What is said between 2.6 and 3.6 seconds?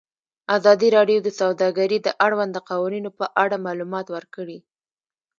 قوانینو په اړه